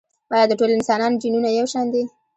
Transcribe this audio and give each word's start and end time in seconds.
ایا 0.33 0.45
د 0.49 0.53
ټولو 0.59 0.73
انسانانو 0.77 1.19
جینونه 1.21 1.49
یو 1.51 1.65
شان 1.73 1.85
دي؟ 1.93 2.03